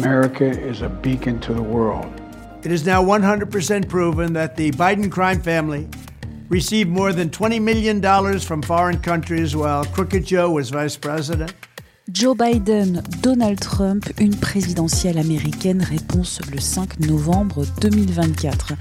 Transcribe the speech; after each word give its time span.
America 0.00 0.48
is 0.48 0.80
a 0.80 0.88
beacon 0.88 1.38
to 1.40 1.52
the 1.52 1.62
world. 1.62 2.10
It 2.64 2.72
is 2.72 2.86
now 2.86 3.02
100% 3.04 3.86
proven 3.86 4.32
that 4.32 4.56
the 4.56 4.70
Biden 4.70 5.10
crime 5.10 5.42
family 5.42 5.88
received 6.48 6.88
more 6.88 7.12
than 7.12 7.28
$20 7.28 7.60
million 7.60 8.00
from 8.40 8.62
foreign 8.62 8.98
countries 8.98 9.54
while 9.54 9.84
Crooked 9.84 10.24
Joe 10.24 10.50
was 10.50 10.70
vice 10.70 10.96
president. 10.96 11.52
Joe 12.10 12.34
Biden, 12.34 13.02
Donald 13.20 13.60
Trump, 13.60 14.10
une 14.18 14.34
présidentielle 14.34 15.18
américaine 15.18 15.82
réponse 15.82 16.40
le 16.50 16.58
5 16.58 17.00
novembre 17.00 17.66
2024. 17.82 18.72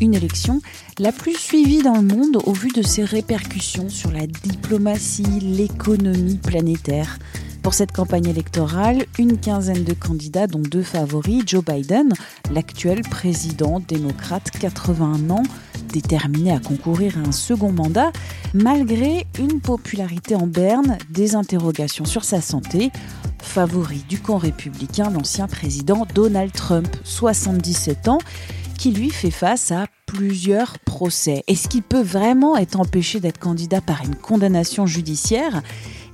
Une 0.00 0.14
élection 0.14 0.62
la 0.98 1.12
plus 1.12 1.36
suivie 1.36 1.82
dans 1.82 1.96
le 1.96 2.02
monde 2.02 2.38
au 2.46 2.52
vu 2.54 2.70
de 2.70 2.80
ses 2.80 3.04
répercussions 3.04 3.90
sur 3.90 4.10
la 4.10 4.26
diplomatie, 4.26 5.38
l'économie 5.40 6.38
planétaire. 6.38 7.18
Pour 7.62 7.74
cette 7.74 7.92
campagne 7.92 8.26
électorale, 8.26 9.06
une 9.20 9.38
quinzaine 9.38 9.84
de 9.84 9.94
candidats, 9.94 10.48
dont 10.48 10.62
deux 10.62 10.82
favoris, 10.82 11.44
Joe 11.46 11.64
Biden, 11.64 12.12
l'actuel 12.50 13.02
président 13.02 13.78
démocrate 13.78 14.50
81 14.50 15.30
ans, 15.30 15.44
déterminé 15.92 16.52
à 16.52 16.58
concourir 16.58 17.18
à 17.18 17.28
un 17.28 17.32
second 17.32 17.70
mandat, 17.70 18.10
malgré 18.52 19.26
une 19.38 19.60
popularité 19.60 20.34
en 20.34 20.48
berne, 20.48 20.98
des 21.10 21.36
interrogations 21.36 22.04
sur 22.04 22.24
sa 22.24 22.40
santé, 22.40 22.90
favori 23.38 24.04
du 24.08 24.18
camp 24.18 24.38
républicain, 24.38 25.10
l'ancien 25.10 25.46
président 25.46 26.04
Donald 26.14 26.52
Trump, 26.52 26.88
77 27.04 28.08
ans, 28.08 28.18
qui 28.76 28.90
lui 28.90 29.10
fait 29.10 29.30
face 29.30 29.70
à 29.70 29.86
plusieurs 30.06 30.80
procès. 30.80 31.44
Est-ce 31.46 31.68
qu'il 31.68 31.82
peut 31.82 32.02
vraiment 32.02 32.56
être 32.56 32.80
empêché 32.80 33.20
d'être 33.20 33.38
candidat 33.38 33.80
par 33.80 34.02
une 34.04 34.16
condamnation 34.16 34.86
judiciaire? 34.86 35.62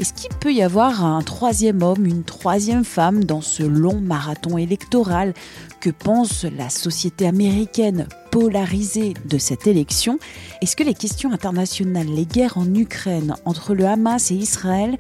Est-ce 0.01 0.13
qu'il 0.13 0.31
peut 0.37 0.53
y 0.53 0.63
avoir 0.63 1.05
un 1.05 1.23
troisième 1.23 1.83
homme, 1.83 2.07
une 2.07 2.23
troisième 2.23 2.85
femme 2.85 3.25
dans 3.25 3.41
ce 3.41 3.65
long 3.65 4.01
marathon 4.01 4.57
électoral 4.57 5.35
Que 5.81 5.91
pense 5.91 6.45
la 6.45 6.71
société 6.71 7.27
américaine 7.27 8.07
polarisée 8.31 9.15
de 9.25 9.39
cette 9.39 9.67
élection 9.67 10.21
Est-ce 10.63 10.77
que 10.77 10.85
les 10.85 10.95
questions 10.95 11.33
internationales, 11.33 12.07
les 12.07 12.27
guerres 12.27 12.59
en 12.59 12.73
Ukraine 12.75 13.35
entre 13.45 13.75
le 13.75 13.87
Hamas 13.87 14.31
et 14.31 14.37
Israël 14.37 14.99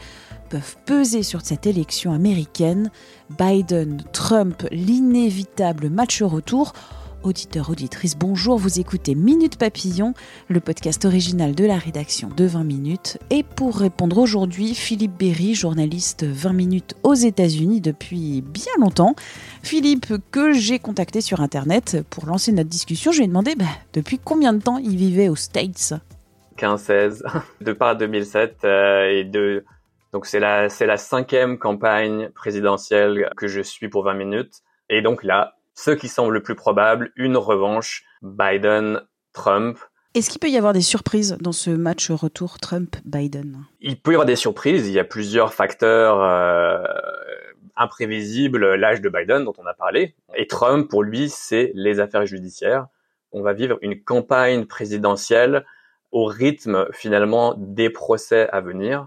peuvent 0.51 0.77
peser 0.85 1.23
sur 1.23 1.43
cette 1.43 1.67
élection 1.67 2.13
américaine 2.13 2.91
Biden, 3.39 4.03
Trump, 4.13 4.67
l'inévitable 4.73 5.91
match 5.91 6.23
retour 6.23 6.73
Auditeurs, 7.25 7.71
auditrices, 7.71 8.17
bonjour, 8.17 8.59
vous 8.59 8.79
écoutez 8.79 9.17
Minute 9.17 9.59
Papillon, 9.59 10.15
le 10.49 10.61
podcast 10.61 11.05
original 11.05 11.53
de 11.53 11.65
la 11.65 11.77
rédaction 11.77 12.29
de 12.29 12.45
20 12.45 12.63
minutes. 12.63 13.19
Et 13.31 13.43
pour 13.43 13.77
répondre 13.77 14.19
aujourd'hui, 14.19 14.73
Philippe 14.73 15.19
Berry, 15.19 15.57
journaliste 15.57 16.23
20 16.25 16.53
minutes 16.53 16.95
aux 17.03 17.15
États-Unis 17.15 17.81
depuis 17.81 18.41
bien 18.41 18.73
longtemps. 18.79 19.17
Philippe, 19.65 20.15
que 20.31 20.53
j'ai 20.53 20.79
contacté 20.79 21.21
sur 21.21 21.41
Internet 21.41 21.99
pour 22.09 22.27
lancer 22.27 22.53
notre 22.53 22.71
discussion, 22.71 23.11
je 23.11 23.19
lui 23.19 23.25
ai 23.25 23.29
demandé 23.29 23.57
bah, 23.57 23.65
depuis 23.93 24.21
combien 24.21 24.53
de 24.53 24.63
temps 24.63 24.79
il 24.79 24.97
vivait 24.97 25.29
aux 25.29 25.37
States? 25.37 25.95
15-16, 26.57 27.25
de 27.61 27.73
part 27.73 27.97
2007 27.97 28.59
euh, 28.65 29.11
et 29.11 29.25
de... 29.25 29.65
Donc 30.13 30.25
c'est 30.25 30.41
la, 30.41 30.69
c'est 30.69 30.87
la 30.87 30.97
cinquième 30.97 31.59
campagne 31.59 32.29
présidentielle 32.31 33.29
que 33.37 33.49
je 33.49 33.61
suis 33.61 33.89
pour 33.89 34.05
20 34.05 34.15
minutes. 34.15 34.63
Et 34.89 35.03
donc 35.03 35.25
là, 35.25 35.58
ce 35.79 35.93
qui 35.93 36.09
semble 36.09 36.35
le 36.35 36.43
plus 36.43 36.57
probable, 36.57 37.13
une 37.15 37.37
revanche 37.37 38.03
Biden-Trump. 38.23 39.79
Est-ce 40.15 40.29
qu'il 40.29 40.41
peut 40.41 40.49
y 40.49 40.57
avoir 40.57 40.73
des 40.73 40.81
surprises 40.81 41.39
dans 41.41 41.53
ce 41.53 41.71
match 41.71 42.11
retour 42.11 42.59
Trump-Biden? 42.59 43.65
Il 43.81 44.01
peut 44.01 44.11
y 44.11 44.15
avoir 44.15 44.27
des 44.27 44.35
surprises. 44.35 44.89
Il 44.89 44.93
y 44.93 44.99
a 44.99 45.05
plusieurs 45.05 45.55
facteurs 45.55 46.21
euh, 46.21 46.83
imprévisibles. 47.77 48.75
L'âge 48.75 49.01
de 49.01 49.09
Biden, 49.09 49.45
dont 49.45 49.53
on 49.57 49.67
a 49.67 49.75
parlé. 49.75 50.17
Et 50.35 50.49
Trump, 50.49 50.91
pour 50.91 51.05
lui, 51.05 51.29
c'est 51.29 51.71
les 51.77 52.01
affaires 52.01 52.27
judiciaires. 52.27 52.89
On 53.31 53.43
va 53.43 53.53
vivre 53.53 53.79
une 53.81 54.03
campagne 54.03 54.65
présidentielle 54.65 55.65
au 56.11 56.25
rythme 56.25 56.89
finalement 56.93 57.55
des 57.57 57.89
procès 57.89 58.49
à 58.51 58.61
venir. 58.61 59.07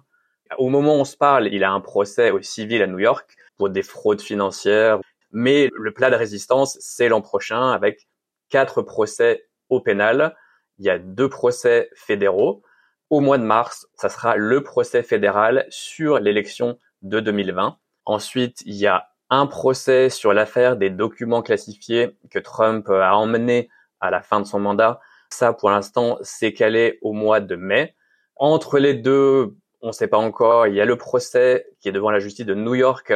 Au 0.58 0.70
moment 0.70 0.96
où 0.96 1.02
on 1.02 1.06
se 1.06 1.18
parle, 1.18 1.50
il 1.52 1.66
a 1.66 1.72
un 1.72 1.82
procès 1.82 2.32
au 2.32 2.42
civil 2.42 2.82
à 2.82 2.88
New 2.88 3.00
York 3.00 3.36
pour 3.58 3.70
des 3.70 3.84
fraudes 3.84 4.22
financières, 4.22 5.02
mais 5.32 5.70
le 5.74 5.94
plat 5.94 6.10
de 6.10 6.16
résistance, 6.16 6.78
c'est 6.80 7.10
l'an 7.10 7.22
prochain 7.22 7.72
avec 7.72 8.08
quatre 8.50 8.82
procès 8.82 9.48
au 9.70 9.80
pénal. 9.80 10.36
Il 10.78 10.86
y 10.86 10.90
a 10.90 11.00
deux 11.00 11.30
procès 11.30 11.90
fédéraux. 11.96 12.64
Au 13.10 13.20
mois 13.20 13.38
de 13.38 13.44
mars, 13.44 13.88
ça 13.96 14.10
sera 14.10 14.36
le 14.36 14.64
procès 14.64 15.04
fédéral 15.04 15.66
sur 15.70 16.20
l'élection 16.20 16.78
de 17.02 17.20
2020. 17.20 17.78
Ensuite, 18.06 18.62
il 18.66 18.76
y 18.76 18.88
a 18.88 19.10
un 19.30 19.48
procès 19.48 20.10
sur 20.10 20.34
l'affaire 20.34 20.76
des 20.76 20.90
documents 20.90 21.42
classifiés 21.42 22.18
que 22.30 22.40
Trump 22.40 22.90
a 22.90 23.16
emmené 23.16 23.70
à 24.00 24.12
la 24.12 24.22
fin 24.22 24.40
de 24.42 24.46
son 24.46 24.60
mandat. 24.60 25.00
Ça, 25.30 25.54
pour 25.54 25.70
l'instant, 25.70 26.18
c'est 26.22 26.54
calé 26.54 27.00
au 27.02 27.14
mois 27.14 27.40
de 27.40 27.56
mai. 27.56 27.96
Entre 28.36 28.80
les 28.80 28.94
deux, 28.94 29.56
on 29.82 29.88
ne 29.88 29.92
sait 29.94 30.08
pas 30.08 30.18
encore. 30.18 30.68
Il 30.68 30.76
y 30.76 30.82
a 30.82 30.86
le 30.86 30.98
procès 30.98 31.68
qui 31.80 31.90
est 31.90 31.94
devant 31.94 32.12
la 32.12 32.20
justice 32.20 32.46
de 32.46 32.56
New 32.56 32.76
York 32.76 33.14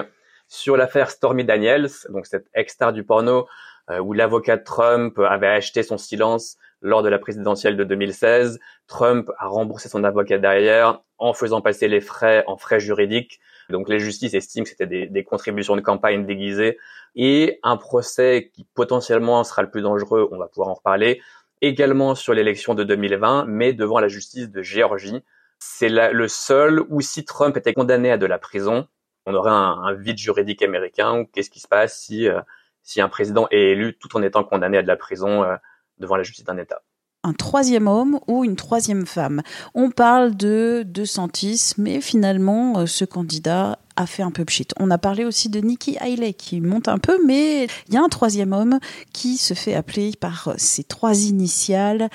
sur 0.47 0.77
l'affaire 0.77 1.09
Stormy 1.09 1.43
Daniels, 1.43 1.89
donc 2.09 2.25
cette 2.25 2.47
ex-star 2.53 2.93
du 2.93 3.03
porno, 3.03 3.47
euh, 3.89 3.99
où 3.99 4.13
l'avocat 4.13 4.57
Trump 4.57 5.19
avait 5.19 5.47
acheté 5.47 5.83
son 5.83 5.97
silence 5.97 6.57
lors 6.81 7.03
de 7.03 7.09
la 7.09 7.19
présidentielle 7.19 7.77
de 7.77 7.83
2016. 7.83 8.59
Trump 8.87 9.29
a 9.37 9.47
remboursé 9.47 9.89
son 9.89 10.03
avocat 10.03 10.37
derrière 10.37 11.01
en 11.17 11.33
faisant 11.33 11.61
passer 11.61 11.87
les 11.87 12.01
frais 12.01 12.43
en 12.47 12.57
frais 12.57 12.79
juridiques. 12.79 13.39
Donc 13.69 13.89
les 13.89 13.99
justices 13.99 14.33
estiment 14.33 14.63
que 14.63 14.69
c'était 14.69 14.87
des, 14.87 15.07
des, 15.07 15.23
contributions 15.23 15.75
de 15.75 15.81
campagne 15.81 16.25
déguisées 16.25 16.77
et 17.15 17.59
un 17.63 17.77
procès 17.77 18.51
qui 18.53 18.65
potentiellement 18.75 19.43
sera 19.43 19.63
le 19.63 19.69
plus 19.69 19.81
dangereux, 19.81 20.29
on 20.31 20.37
va 20.37 20.47
pouvoir 20.47 20.69
en 20.69 20.73
reparler, 20.75 21.21
également 21.61 22.15
sur 22.15 22.33
l'élection 22.33 22.75
de 22.75 22.83
2020, 22.83 23.45
mais 23.47 23.73
devant 23.73 23.99
la 23.99 24.07
justice 24.07 24.49
de 24.49 24.61
Géorgie. 24.61 25.23
C'est 25.57 25.89
le 25.89 26.27
seul 26.27 26.83
où 26.89 27.01
si 27.01 27.23
Trump 27.23 27.57
était 27.57 27.73
condamné 27.73 28.11
à 28.11 28.17
de 28.17 28.25
la 28.25 28.37
prison, 28.37 28.87
on 29.25 29.33
aurait 29.33 29.51
un, 29.51 29.93
vide 29.93 30.17
juridique 30.17 30.61
américain. 30.61 31.25
Qu'est-ce 31.33 31.49
qui 31.49 31.59
se 31.59 31.67
passe 31.67 31.97
si, 31.99 32.27
euh, 32.27 32.41
si 32.83 33.01
un 33.01 33.09
président 33.09 33.47
est 33.51 33.71
élu 33.71 33.97
tout 33.97 34.15
en 34.15 34.21
étant 34.21 34.43
condamné 34.43 34.77
à 34.77 34.83
de 34.83 34.87
la 34.87 34.95
prison 34.95 35.43
euh, 35.43 35.55
devant 35.97 36.15
la 36.15 36.23
justice 36.23 36.45
d'un 36.45 36.57
État? 36.57 36.81
Un 37.23 37.33
troisième 37.33 37.87
homme 37.87 38.19
ou 38.27 38.43
une 38.43 38.55
troisième 38.55 39.07
femme? 39.07 39.41
On 39.73 39.89
parle 39.89 40.35
de 40.35 40.83
De 40.85 41.05
Santis, 41.05 41.73
mais 41.77 41.99
finalement, 42.01 42.79
euh, 42.79 42.85
ce 42.85 43.03
candidat 43.03 43.79
a 43.95 44.05
fait 44.05 44.21
un 44.21 44.29
peu 44.29 44.45
pchit. 44.45 44.67
On 44.77 44.91
a 44.91 44.99
parlé 44.99 45.25
aussi 45.25 45.49
de 45.49 45.59
Nikki 45.59 45.97
Haley 45.97 46.33
qui 46.33 46.61
monte 46.61 46.87
un 46.87 46.99
peu, 46.99 47.17
mais 47.25 47.65
il 47.87 47.93
y 47.93 47.97
a 47.97 48.03
un 48.03 48.09
troisième 48.09 48.53
homme 48.53 48.77
qui 49.11 49.37
se 49.37 49.55
fait 49.55 49.73
appeler 49.73 50.11
par 50.19 50.53
ses 50.57 50.83
trois 50.83 51.17
initiales 51.23 52.09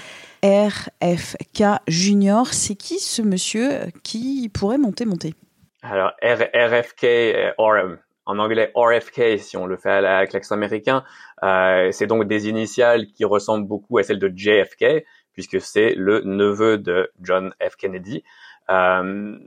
RFK 0.44 1.64
Junior. 1.88 2.52
C'est 2.52 2.76
qui 2.76 3.00
ce 3.00 3.22
monsieur 3.22 3.90
qui 4.04 4.48
pourrait 4.50 4.78
monter, 4.78 5.06
monter? 5.06 5.34
Alors 5.82 6.12
RFK, 6.22 7.04
euh, 7.04 7.52
or, 7.58 7.74
en 8.26 8.38
anglais 8.38 8.70
RFK 8.74 9.38
si 9.38 9.56
on 9.56 9.66
le 9.66 9.76
fait 9.76 9.90
avec 9.90 10.32
l'accent 10.32 10.54
américain, 10.54 11.04
euh, 11.42 11.90
c'est 11.92 12.06
donc 12.06 12.26
des 12.26 12.48
initiales 12.48 13.06
qui 13.06 13.24
ressemblent 13.24 13.66
beaucoup 13.66 13.98
à 13.98 14.02
celles 14.02 14.18
de 14.18 14.32
JFK 14.34 15.04
puisque 15.32 15.60
c'est 15.60 15.94
le 15.94 16.20
neveu 16.24 16.78
de 16.78 17.10
John 17.20 17.54
F. 17.62 17.76
Kennedy. 17.76 18.24
Euh, 18.70 19.38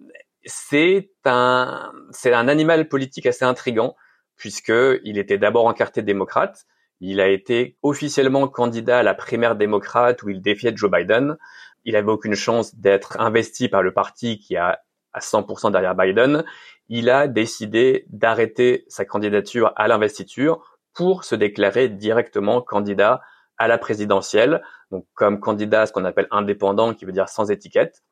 c'est 0.46 1.10
un 1.26 1.92
c'est 2.12 2.34
un 2.34 2.48
animal 2.48 2.88
politique 2.88 3.26
assez 3.26 3.46
intrigant 3.46 3.96
puisque 4.36 4.74
il 5.04 5.18
était 5.18 5.38
d'abord 5.38 5.68
encarté 5.68 6.02
démocrate. 6.02 6.66
Il 7.00 7.22
a 7.22 7.28
été 7.28 7.78
officiellement 7.84 8.48
candidat 8.48 9.00
à 9.00 9.04
la 9.04 9.14
primaire 9.14 9.56
démocrate 9.56 10.24
où 10.24 10.30
il 10.30 10.42
défiait 10.42 10.74
Joe 10.76 10.90
Biden. 10.90 11.38
Il 11.86 11.96
avait 11.96 12.12
aucune 12.12 12.36
chance 12.36 12.76
d'être 12.76 13.20
investi 13.20 13.68
par 13.70 13.84
le 13.84 13.94
parti 13.94 14.40
qui 14.40 14.56
a 14.56 14.80
à 15.14 15.20
100% 15.20 15.72
derrière 15.72 15.96
Biden, 15.96 16.44
il 16.90 17.10
a 17.10 17.28
décidé 17.28 18.06
d'arrêter 18.10 18.86
sa 18.88 19.06
candidature 19.06 19.74
à 19.76 19.88
l'investiture 19.88 20.78
pour 20.94 21.24
se 21.24 21.36
déclarer 21.36 21.90
directement 21.90 22.62
candidat 22.62 23.22
à 23.58 23.68
la 23.68 23.78
présidentielle, 23.78 24.62
donc 24.92 25.06
comme 25.14 25.40
candidat 25.40 25.82
à 25.82 25.86
ce 25.86 25.94
qu'on 25.94 26.06
appelle 26.06 26.28
indépendant, 26.32 26.94
qui 26.94 27.06
veut 27.06 27.12
dire 27.12 27.30
sans 27.30 27.52
étiquette. 27.52 28.04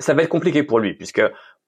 Ça 0.00 0.14
va 0.14 0.22
être 0.22 0.28
compliqué 0.28 0.62
pour 0.62 0.80
lui, 0.80 0.94
puisque 0.94 1.22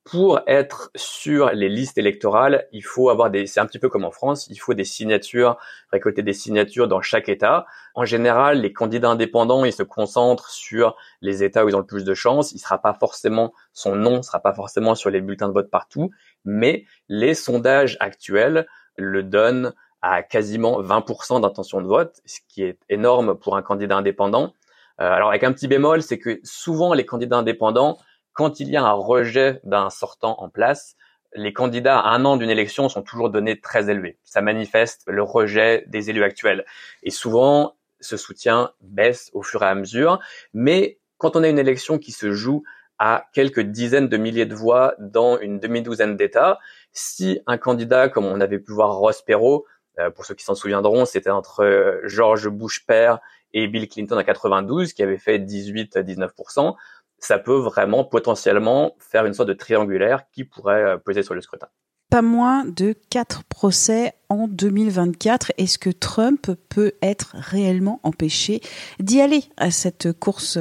pour 0.06 0.38
être 0.46 0.92
sur 0.94 1.50
les 1.50 1.68
listes 1.68 1.98
électorales, 1.98 2.68
il 2.70 2.84
faut 2.84 3.10
avoir 3.10 3.28
des, 3.28 3.48
c'est 3.48 3.58
un 3.58 3.66
petit 3.66 3.80
peu 3.80 3.88
comme 3.88 4.04
en 4.04 4.12
France, 4.12 4.46
il 4.48 4.56
faut 4.56 4.72
des 4.72 4.84
signatures, 4.84 5.58
récolter 5.90 6.22
des 6.22 6.32
signatures 6.32 6.86
dans 6.86 7.00
chaque 7.00 7.28
État. 7.28 7.66
En 7.96 8.04
général, 8.04 8.60
les 8.60 8.72
candidats 8.72 9.08
indépendants, 9.08 9.64
ils 9.64 9.72
se 9.72 9.82
concentrent 9.82 10.48
sur 10.48 10.94
les 11.22 11.42
États 11.42 11.64
où 11.64 11.68
ils 11.68 11.74
ont 11.74 11.80
le 11.80 11.86
plus 11.86 12.04
de 12.04 12.14
chances. 12.14 12.52
Il 12.52 12.60
sera 12.60 12.78
pas 12.78 12.94
forcément, 12.94 13.52
son 13.72 13.96
nom 13.96 14.22
sera 14.22 14.38
pas 14.38 14.54
forcément 14.54 14.94
sur 14.94 15.10
les 15.10 15.20
bulletins 15.20 15.48
de 15.48 15.54
vote 15.54 15.70
partout, 15.70 16.12
mais 16.44 16.84
les 17.08 17.34
sondages 17.34 17.96
actuels 17.98 18.68
le 18.96 19.24
donnent 19.24 19.74
à 20.02 20.22
quasiment 20.22 20.80
20% 20.80 21.40
d'intention 21.40 21.80
de 21.80 21.86
vote, 21.88 22.20
ce 22.26 22.38
qui 22.48 22.62
est 22.62 22.78
énorme 22.88 23.34
pour 23.34 23.56
un 23.56 23.62
candidat 23.62 23.96
indépendant. 23.96 24.54
Euh, 25.00 25.10
alors 25.10 25.30
avec 25.30 25.42
un 25.42 25.52
petit 25.52 25.66
bémol, 25.66 26.00
c'est 26.00 26.18
que 26.18 26.38
souvent 26.44 26.94
les 26.94 27.04
candidats 27.04 27.38
indépendants 27.38 27.98
quand 28.36 28.60
il 28.60 28.68
y 28.68 28.76
a 28.76 28.84
un 28.84 28.92
rejet 28.92 29.60
d'un 29.64 29.88
sortant 29.88 30.36
en 30.38 30.50
place, 30.50 30.94
les 31.34 31.52
candidats 31.54 31.98
à 31.98 32.10
un 32.10 32.24
an 32.26 32.36
d'une 32.36 32.50
élection 32.50 32.88
sont 32.88 33.02
toujours 33.02 33.30
donnés 33.30 33.60
très 33.60 33.90
élevés. 33.90 34.18
Ça 34.24 34.42
manifeste 34.42 35.02
le 35.06 35.22
rejet 35.22 35.84
des 35.88 36.10
élus 36.10 36.22
actuels. 36.22 36.66
Et 37.02 37.10
souvent, 37.10 37.76
ce 38.00 38.18
soutien 38.18 38.72
baisse 38.82 39.30
au 39.32 39.42
fur 39.42 39.62
et 39.62 39.66
à 39.66 39.74
mesure. 39.74 40.20
Mais 40.52 40.98
quand 41.16 41.34
on 41.34 41.42
a 41.42 41.48
une 41.48 41.58
élection 41.58 41.98
qui 41.98 42.12
se 42.12 42.32
joue 42.32 42.62
à 42.98 43.26
quelques 43.32 43.60
dizaines 43.60 44.08
de 44.08 44.16
milliers 44.18 44.46
de 44.46 44.54
voix 44.54 44.94
dans 44.98 45.38
une 45.38 45.58
demi-douzaine 45.58 46.16
d'États, 46.16 46.58
si 46.92 47.40
un 47.46 47.56
candidat, 47.56 48.10
comme 48.10 48.26
on 48.26 48.40
avait 48.40 48.58
pu 48.58 48.72
voir 48.72 48.96
Ross 48.96 49.22
Perot, 49.22 49.64
euh, 49.98 50.10
pour 50.10 50.26
ceux 50.26 50.34
qui 50.34 50.44
s'en 50.44 50.54
souviendront, 50.54 51.06
c'était 51.06 51.30
entre 51.30 51.64
euh, 51.64 52.00
George 52.04 52.48
Bush 52.48 52.84
père 52.86 53.18
et 53.54 53.66
Bill 53.66 53.88
Clinton 53.88 54.18
en 54.18 54.24
92, 54.24 54.92
qui 54.92 55.02
avait 55.02 55.16
fait 55.16 55.38
18-19%, 55.38 56.74
ça 57.18 57.38
peut 57.38 57.58
vraiment 57.58 58.04
potentiellement 58.04 58.94
faire 58.98 59.26
une 59.26 59.34
sorte 59.34 59.48
de 59.48 59.54
triangulaire 59.54 60.24
qui 60.32 60.44
pourrait 60.44 60.82
euh, 60.82 60.96
peser 60.96 61.22
sur 61.22 61.34
le 61.34 61.40
scrutin. 61.40 61.68
Pas 62.10 62.22
moins 62.22 62.64
de 62.64 62.94
quatre 63.10 63.42
procès 63.44 64.12
en 64.28 64.46
2024. 64.46 65.52
Est-ce 65.58 65.78
que 65.78 65.90
Trump 65.90 66.52
peut 66.68 66.92
être 67.02 67.34
réellement 67.34 68.00
empêché 68.04 68.60
d'y 69.00 69.20
aller 69.20 69.44
à 69.56 69.72
cette 69.72 70.12
course 70.12 70.58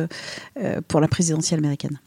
euh, 0.58 0.82
pour 0.88 1.02
la 1.02 1.08
présidentielle 1.08 1.60
américaine? 1.60 2.00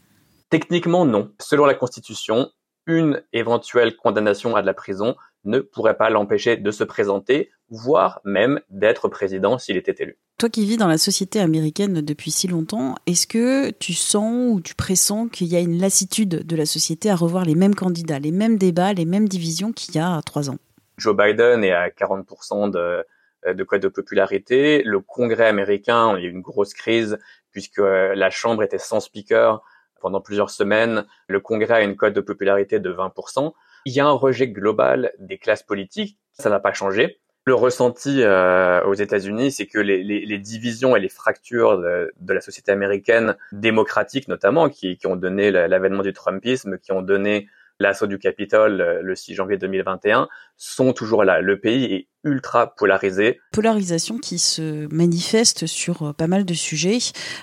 Techniquement, 0.49 1.05
non. 1.05 1.31
Selon 1.39 1.65
la 1.65 1.73
Constitution, 1.73 2.51
une 2.85 3.23
éventuelle 3.31 3.95
condamnation 3.95 4.55
à 4.55 4.61
de 4.61 4.65
la 4.65 4.73
prison 4.73 5.15
ne 5.45 5.59
pourrait 5.59 5.95
pas 5.95 6.09
l'empêcher 6.09 6.57
de 6.57 6.71
se 6.71 6.83
présenter, 6.83 7.49
voire 7.69 8.19
même 8.25 8.59
d'être 8.69 9.07
président 9.07 9.57
s'il 9.57 9.77
était 9.77 10.03
élu. 10.03 10.17
Toi 10.39 10.47
qui 10.47 10.65
vis 10.65 10.77
dans 10.77 10.87
la 10.87 10.97
société 10.97 11.41
américaine 11.41 11.99
depuis 11.99 12.31
si 12.31 12.47
longtemps, 12.47 12.95
est-ce 13.05 13.27
que 13.27 13.71
tu 13.71 13.91
sens 13.91 14.53
ou 14.53 14.61
tu 14.61 14.73
pressens 14.73 15.27
qu'il 15.27 15.47
y 15.47 15.57
a 15.57 15.59
une 15.59 15.81
lassitude 15.81 16.47
de 16.47 16.55
la 16.55 16.65
société 16.65 17.09
à 17.09 17.17
revoir 17.17 17.43
les 17.43 17.55
mêmes 17.55 17.75
candidats, 17.75 18.19
les 18.19 18.31
mêmes 18.31 18.57
débats, 18.57 18.93
les 18.93 19.03
mêmes 19.03 19.27
divisions 19.27 19.73
qu'il 19.73 19.95
y 19.95 19.99
a 19.99 20.21
trois 20.21 20.49
ans? 20.49 20.55
Joe 20.97 21.13
Biden 21.13 21.65
est 21.65 21.73
à 21.73 21.89
40% 21.89 22.71
de, 22.71 23.05
de 23.51 23.63
code 23.65 23.81
de 23.81 23.89
popularité. 23.89 24.81
Le 24.83 25.01
Congrès 25.01 25.47
américain, 25.47 26.17
il 26.17 26.23
y 26.23 26.25
a 26.25 26.29
eu 26.29 26.31
une 26.31 26.39
grosse 26.39 26.73
crise 26.73 27.19
puisque 27.51 27.81
la 27.81 28.29
Chambre 28.29 28.63
était 28.63 28.77
sans 28.77 29.01
speaker 29.01 29.61
pendant 29.99 30.21
plusieurs 30.21 30.51
semaines. 30.51 31.05
Le 31.27 31.41
Congrès 31.41 31.73
a 31.73 31.81
une 31.81 31.97
cote 31.97 32.13
de 32.13 32.21
popularité 32.21 32.79
de 32.79 32.93
20%. 32.93 33.51
Il 33.83 33.93
y 33.93 33.99
a 33.99 34.05
un 34.05 34.11
rejet 34.11 34.47
global 34.47 35.11
des 35.19 35.37
classes 35.37 35.63
politiques, 35.63 36.17
ça 36.31 36.49
n'a 36.49 36.61
pas 36.61 36.71
changé. 36.71 37.19
Le 37.49 37.55
ressenti 37.55 38.21
euh, 38.21 38.83
aux 38.83 38.93
États-Unis, 38.93 39.51
c'est 39.51 39.65
que 39.65 39.79
les, 39.79 40.37
divisions 40.37 40.95
et 40.95 40.99
les 40.99 41.09
fractures 41.09 41.79
de, 41.79 42.11
la 42.31 42.41
société 42.41 42.71
américaine 42.71 43.37
démocratique 43.51 44.27
notamment, 44.27 44.69
qui 44.69 44.99
ont 45.05 45.15
donné 45.15 45.49
l'avènement 45.49 46.03
du 46.03 46.13
Trumpisme, 46.13 46.77
qui 46.77 46.91
ont 46.91 47.01
donné 47.01 47.47
l'assaut 47.79 48.07
du 48.07 48.19
Capitole 48.19 48.81
euh, 48.81 49.01
le 49.01 49.15
6 49.15 49.35
janvier 49.35 49.57
2021 49.57 50.27
sont 50.57 50.93
toujours 50.93 51.23
là. 51.23 51.41
Le 51.41 51.59
pays 51.59 51.85
est 51.85 52.07
ultra 52.25 52.75
polarisé. 52.75 53.39
Polarisation 53.53 54.17
qui 54.17 54.37
se 54.37 54.93
manifeste 54.93 55.65
sur 55.65 56.03
euh, 56.03 56.13
pas 56.13 56.27
mal 56.27 56.43
de 56.43 56.53
sujets, 56.53 56.97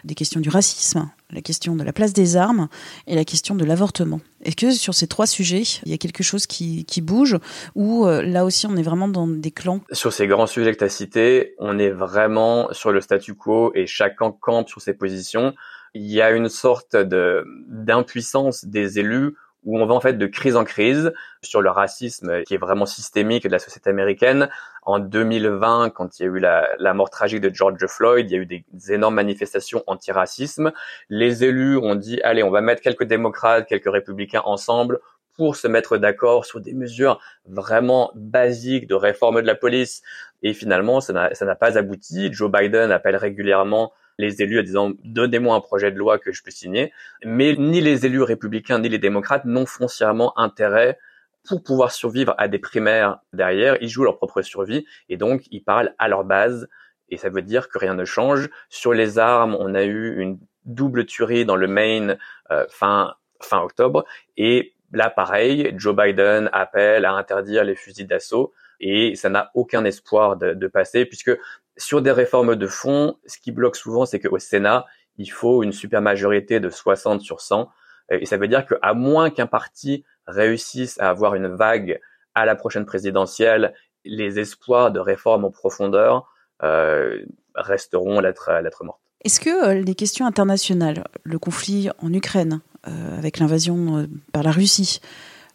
des 0.05 0.15
questions 0.15 0.41
du 0.41 0.51
racisme, 0.51 1.11
la 1.31 1.41
question 1.41 1.75
de 1.77 1.83
la 1.83 1.93
place 1.93 2.13
des 2.13 2.37
armes 2.37 2.69
et 3.07 3.15
la 3.15 3.25
question 3.25 3.55
de 3.55 3.65
l'avortement. 3.65 4.21
Est-ce 4.43 4.57
que 4.57 4.71
sur 4.71 4.95
ces 4.95 5.07
trois 5.07 5.27
sujets, 5.27 5.63
il 5.85 5.91
y 5.91 5.95
a 5.95 5.99
quelque 5.99 6.23
chose 6.23 6.47
qui, 6.47 6.85
qui 6.85 7.01
bouge 7.01 7.39
ou 7.75 8.07
euh, 8.07 8.23
là 8.23 8.45
aussi 8.45 8.67
on 8.67 8.77
est 8.77 8.83
vraiment 8.83 9.09
dans 9.09 9.27
des 9.27 9.51
clans? 9.51 9.81
Sur 9.93 10.13
ces 10.13 10.27
grands 10.27 10.47
sujets 10.47 10.73
que 10.73 10.79
tu 10.79 10.85
as 10.85 10.91
cités, 10.91 11.55
on 11.59 11.79
est 11.79 11.91
vraiment 11.91 12.69
sur 12.73 12.93
le 12.93 13.01
statu 13.01 13.35
quo 13.35 13.73
et 13.75 13.87
chacun 13.87 14.31
campe 14.31 14.69
sur 14.69 14.83
ses 14.83 14.93
positions. 14.93 15.55
Il 15.95 16.05
y 16.05 16.21
a 16.21 16.31
une 16.31 16.51
sorte 16.51 16.95
de 16.95 17.47
d'impuissance 17.69 18.67
des 18.67 18.99
élus 18.99 19.35
où 19.67 19.79
on 19.79 19.85
va 19.85 19.95
en 19.95 20.01
fait 20.01 20.15
de 20.15 20.27
crise 20.27 20.57
en 20.57 20.65
crise 20.65 21.13
sur 21.43 21.61
le 21.61 21.71
racisme 21.71 22.45
qui 22.45 22.55
est 22.55 22.59
vraiment 22.59 22.87
systémique 22.87 23.45
de 23.45 23.51
la 23.51 23.59
société 23.59 23.91
américaine. 23.91 24.49
En 24.83 25.01
2020, 25.01 25.91
quand 25.91 26.19
il 26.19 26.23
y 26.23 26.27
a 26.27 26.29
eu 26.29 26.39
la, 26.39 26.95
mort 26.95 27.11
tragique 27.11 27.41
de 27.41 27.53
George 27.53 27.85
Floyd, 27.87 28.31
il 28.31 28.35
y 28.35 28.39
a 28.39 28.43
eu 28.43 28.47
des, 28.47 28.65
énormes 28.91 29.17
manifestations 29.17 29.83
anti-racisme. 29.89 30.73
Les 31.11 31.45
élus 31.45 31.77
ont 31.77 31.97
dit, 31.97 32.21
allez, 32.23 32.45
on 32.45 32.51
va 32.51 32.61
mettre 32.61 32.81
quelques 32.81 33.05
démocrates, 33.05 33.67
quelques 33.67 33.91
républicains 33.91 34.43
ensemble 34.45 35.01
pour 35.37 35.57
se 35.57 35.69
mettre 35.69 35.99
d'accord 35.99 36.47
sur 36.47 36.61
des 36.61 36.73
mesures 36.73 37.21
vraiment 37.45 38.11
basiques 38.15 38.87
de 38.87 38.95
réforme 38.95 39.43
de 39.43 39.47
la 39.47 39.57
police. 39.57 40.03
Et 40.43 40.55
finalement, 40.55 41.01
ça 41.01 41.13
n'a 41.13 41.57
pas 41.57 41.77
abouti. 41.77 42.33
Joe 42.33 42.51
Biden 42.51 42.93
appelle 42.93 43.17
régulièrement 43.17 43.93
les 44.19 44.43
élus 44.43 44.61
en 44.61 44.63
disant 44.63 44.93
donnez-moi 45.05 45.55
un 45.55 45.61
projet 45.61 45.91
de 45.91 45.99
loi 45.99 46.19
que 46.19 46.33
je 46.33 46.43
peux 46.43 46.51
signer. 46.51 46.93
Mais 47.25 47.55
ni 47.57 47.81
les 47.81 48.07
élus 48.07 48.23
républicains 48.23 48.79
ni 48.79 48.89
les 48.89 48.99
démocrates 48.99 49.45
n'ont 49.45 49.67
foncièrement 49.67 50.39
intérêt 50.39 50.99
pour 51.47 51.63
pouvoir 51.63 51.93
survivre 51.93 52.35
à 52.39 52.49
des 52.49 52.59
primaires 52.59 53.19
derrière. 53.33 53.77
Ils 53.81 53.89
jouent 53.89 54.05
leur 54.05 54.17
propre 54.17 54.43
survie 54.43 54.87
et 55.09 55.17
donc 55.17 55.45
ils 55.51 55.63
parlent 55.63 55.95
à 55.99 56.09
leur 56.09 56.25
base. 56.25 56.69
Et 57.09 57.17
ça 57.17 57.29
veut 57.29 57.43
dire 57.43 57.69
que 57.69 57.79
rien 57.79 57.95
ne 57.95 58.05
change. 58.05 58.51
Sur 58.69 58.93
les 58.93 59.19
armes, 59.19 59.57
on 59.61 59.75
a 59.75 59.85
eu 59.85 60.21
une 60.21 60.39
double 60.65 61.07
tuerie 61.07 61.45
dans 61.45 61.55
le 61.57 61.69
Maine 61.69 62.19
euh, 62.51 62.67
fin 62.69 63.15
fin 63.43 63.61
octobre. 63.61 64.05
Et 64.37 64.75
là, 64.93 65.11
pareil, 65.11 65.73
Joe 65.77 65.95
Biden 65.95 66.51
appelle 66.53 67.05
à 67.05 67.13
interdire 67.13 67.65
les 67.65 67.77
fusils 67.77 68.07
d'assaut 68.07 68.53
et 68.81 69.15
ça 69.15 69.29
n'a 69.29 69.51
aucun 69.55 69.85
espoir 69.85 70.37
de, 70.37 70.53
de, 70.53 70.67
passer 70.67 71.07
puisque 71.07 71.33
sur 71.77 72.03
des 72.03 72.13
réformes 72.13 72.57
de 72.57 72.67
fond, 72.67 73.17
ce 73.27 73.39
qui 73.39 73.53
bloque 73.53 73.77
souvent, 73.77 74.07
c'est 74.07 74.21
qu'au 74.21 74.39
Sénat, 74.39 74.87
il 75.19 75.31
faut 75.31 75.63
une 75.63 75.73
super 75.73 76.03
majorité 76.03 76.61
de 76.61 76.71
60 76.71 77.21
sur 77.21 77.41
100. 77.41 77.69
Et 78.11 78.27
ça 78.27 78.37
veut 78.37 78.49
dire 78.49 78.67
qu'à 78.67 78.95
moins 78.95 79.31
qu'un 79.31 79.47
parti 79.47 80.05
réussisse 80.27 80.99
à 81.01 81.11
avoir 81.11 81.35
une 81.35 81.49
vague 81.49 82.01
à 82.35 82.45
la 82.45 82.55
prochaine 82.55 82.87
présidentielle, 82.87 83.75
les 84.05 84.39
espoirs 84.39 84.93
de 84.93 85.01
réforme 85.01 85.45
en 85.45 85.51
profondeur 85.51 86.31
euh, 86.63 87.25
resteront 87.55 88.21
lettre, 88.21 88.51
lettre 88.63 88.85
morte. 88.85 89.01
Est-ce 89.25 89.41
que 89.41 89.69
euh, 89.69 89.75
les 89.75 89.95
questions 89.95 90.27
internationales, 90.27 91.05
le 91.25 91.39
conflit 91.39 91.89
en 91.99 92.13
Ukraine, 92.13 92.61
euh, 92.87 93.19
avec 93.19 93.39
l'invasion 93.39 94.07
par 94.33 94.43
la 94.43 94.53
Russie, 94.53 95.01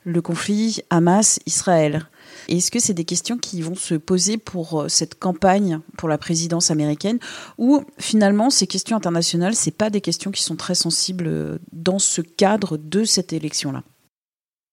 le 0.04 0.22
conflit 0.22 0.82
Hamas-Israël, 0.90 2.08
est-ce 2.50 2.72
que 2.72 2.80
c'est 2.80 2.94
des 2.94 3.06
questions 3.06 3.38
qui 3.38 3.62
vont 3.62 3.76
se 3.76 3.96
poser 3.96 4.38
pour 4.38 4.82
euh, 4.82 4.88
cette 4.88 5.20
campagne 5.20 5.80
pour 5.98 6.10
la 6.10 6.18
présidence 6.18 6.72
américaine 6.72 7.20
ou 7.58 7.84
finalement 8.00 8.50
ces 8.50 8.68
questions 8.68 8.98
internationales, 8.98 9.54
c'est 9.54 9.76
pas 9.76 9.90
des 9.90 10.02
questions 10.02 10.32
qui 10.32 10.44
sont 10.44 10.56
très 10.56 10.76
sensibles 10.76 11.28
euh, 11.28 11.60
dans 11.72 12.00
ce 12.00 12.22
cadre 12.22 12.78
de 12.78 13.04
cette 13.04 13.34
élection-là? 13.34 13.84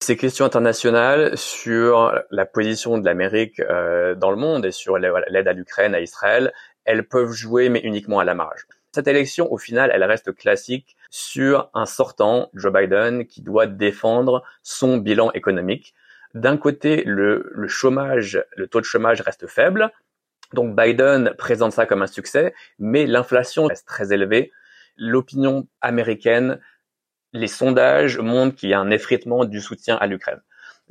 Ces 0.01 0.17
questions 0.17 0.45
internationales 0.45 1.37
sur 1.37 2.13
la 2.31 2.47
position 2.47 2.99
de 2.99 3.05
l'Amérique 3.05 3.61
euh, 3.61 4.15
dans 4.15 4.31
le 4.31 4.37
monde 4.37 4.65
et 4.65 4.71
sur 4.71 4.97
l'aide 4.97 5.49
à 5.49 5.53
l'Ukraine, 5.53 5.95
à 5.95 6.01
Israël, 6.01 6.53
elles 6.85 7.07
peuvent 7.07 7.33
jouer, 7.33 7.69
mais 7.69 7.81
uniquement 7.81 8.21
à 8.21 8.25
la 8.25 8.35
marge. 8.35 8.67
Cette 8.95 9.09
élection, 9.09 9.53
au 9.53 9.59
final, 9.59 9.91
elle 9.93 10.05
reste 10.05 10.33
classique 10.35 10.97
sur 11.11 11.71
un 11.75 11.87
sortant, 11.87 12.51
Joe 12.55 12.73
Biden, 12.73 13.27
qui 13.27 13.43
doit 13.43 13.67
défendre 13.67 14.43
son 14.63 14.99
bilan 14.99 15.33
économique. 15.33 15.95
D'un 16.35 16.57
côté, 16.57 17.03
le, 17.05 17.51
chômage, 17.69 18.45
le 18.57 18.67
taux 18.67 18.81
de 18.81 18.85
chômage 18.85 19.21
reste 19.23 19.47
faible. 19.47 19.91
Donc 20.53 20.77
Biden 20.77 21.33
présente 21.39 21.73
ça 21.73 21.87
comme 21.87 22.03
un 22.03 22.07
succès, 22.07 22.55
mais 22.79 23.07
l'inflation 23.07 23.67
reste 23.67 23.87
très 23.87 24.13
élevée. 24.13 24.53
L'opinion 24.97 25.67
américaine, 25.81 26.61
les 27.33 27.47
sondages 27.47 28.19
montrent 28.19 28.57
qu'il 28.57 28.71
y 28.71 28.75
a 28.75 28.81
un 28.81 28.91
effritement 28.91 29.45
du 29.45 29.61
soutien 29.61 29.97
à 29.97 30.07
l'Ukraine. 30.07 30.41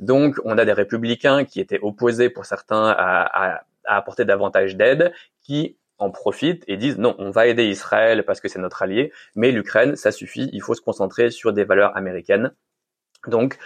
Donc 0.00 0.36
on 0.44 0.58
a 0.58 0.64
des 0.64 0.72
républicains 0.72 1.44
qui 1.44 1.60
étaient 1.60 1.80
opposés 1.82 2.30
pour 2.30 2.46
certains 2.46 2.86
à, 2.88 3.56
à 3.86 3.96
apporter 3.96 4.24
davantage 4.24 4.76
d'aide, 4.76 5.12
qui 5.42 5.76
en 5.98 6.10
profitent 6.10 6.64
et 6.68 6.76
disent 6.76 6.98
non, 6.98 7.14
on 7.18 7.30
va 7.30 7.46
aider 7.46 7.64
Israël 7.64 8.24
parce 8.24 8.40
que 8.40 8.48
c'est 8.48 8.58
notre 8.58 8.82
allié, 8.82 9.12
mais 9.34 9.52
l'Ukraine, 9.52 9.96
ça 9.96 10.12
suffit, 10.12 10.48
il 10.52 10.62
faut 10.62 10.74
se 10.74 10.80
concentrer 10.80 11.30
sur 11.30 11.52
des 11.52 11.64
valeurs 11.64 11.96
américaines. 11.96 12.52
Donc, 13.26 13.58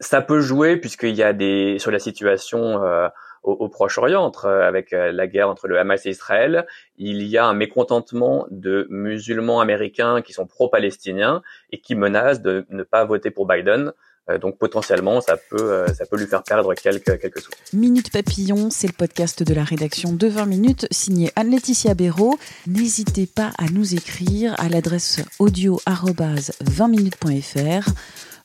ça 0.00 0.20
peut 0.22 0.40
jouer 0.40 0.76
puisqu'il 0.76 1.14
y 1.14 1.22
a 1.22 1.32
des 1.32 1.78
sur 1.78 1.92
la 1.92 2.00
situation 2.00 2.82
euh, 2.82 3.08
au, 3.44 3.68
Proche-Orient 3.68 4.32
avec 4.42 4.92
euh, 4.92 5.12
la 5.12 5.28
guerre 5.28 5.48
entre 5.48 5.68
le 5.68 5.78
Hamas 5.78 6.04
et 6.04 6.10
Israël, 6.10 6.66
il 6.96 7.22
y 7.22 7.38
a 7.38 7.46
un 7.46 7.54
mécontentement 7.54 8.48
de 8.50 8.88
musulmans 8.90 9.60
américains 9.60 10.20
qui 10.20 10.32
sont 10.32 10.48
pro-palestiniens 10.48 11.42
et 11.70 11.80
qui 11.80 11.94
menacent 11.94 12.42
de 12.42 12.66
ne 12.70 12.82
pas 12.82 13.04
voter 13.04 13.30
pour 13.30 13.46
Biden 13.46 13.92
Euh, 13.92 14.15
donc 14.40 14.58
potentiellement, 14.58 15.20
ça 15.20 15.36
peut, 15.36 15.72
euh, 15.72 15.86
ça 15.94 16.04
peut 16.04 16.16
lui 16.16 16.26
faire 16.26 16.42
perdre 16.42 16.74
quelques, 16.74 17.20
quelques 17.20 17.40
sous. 17.40 17.50
Minute 17.72 18.10
Papillon, 18.10 18.70
c'est 18.70 18.88
le 18.88 18.92
podcast 18.92 19.42
de 19.42 19.54
la 19.54 19.64
rédaction 19.64 20.12
de 20.12 20.26
20 20.26 20.46
minutes, 20.46 20.86
signé 20.90 21.30
Anne-Laetitia 21.36 21.94
Béraud. 21.94 22.36
N'hésitez 22.66 23.26
pas 23.26 23.52
à 23.58 23.66
nous 23.70 23.94
écrire 23.94 24.54
à 24.58 24.68
l'adresse 24.68 25.20
audio 25.38 25.80
20minutes.fr 25.86 27.90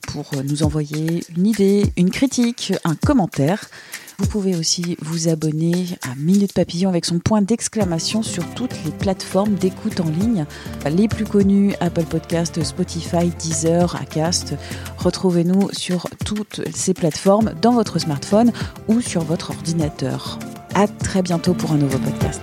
pour 0.08 0.30
nous 0.44 0.62
envoyer 0.62 1.24
une 1.36 1.46
idée, 1.46 1.84
une 1.96 2.10
critique, 2.10 2.72
un 2.84 2.94
commentaire. 2.94 3.68
Vous 4.18 4.26
pouvez 4.26 4.54
aussi 4.54 4.96
vous 5.00 5.28
abonner 5.28 5.86
à 6.02 6.14
Minute 6.16 6.52
Papillon 6.52 6.90
avec 6.90 7.04
son 7.04 7.18
point 7.18 7.42
d'exclamation 7.42 8.22
sur 8.22 8.44
toutes 8.54 8.84
les 8.84 8.92
plateformes 8.92 9.54
d'écoute 9.54 10.00
en 10.00 10.08
ligne, 10.08 10.46
les 10.86 11.08
plus 11.08 11.24
connues 11.24 11.74
Apple 11.80 12.04
Podcast, 12.04 12.62
Spotify, 12.62 13.30
Deezer, 13.38 13.96
Acast. 13.96 14.54
Retrouvez-nous 14.98 15.70
sur 15.72 16.06
toutes 16.24 16.60
ces 16.74 16.94
plateformes 16.94 17.52
dans 17.60 17.72
votre 17.72 17.98
smartphone 17.98 18.52
ou 18.88 19.00
sur 19.00 19.24
votre 19.24 19.50
ordinateur. 19.50 20.38
À 20.74 20.86
très 20.86 21.22
bientôt 21.22 21.54
pour 21.54 21.72
un 21.72 21.78
nouveau 21.78 21.98
podcast. 21.98 22.42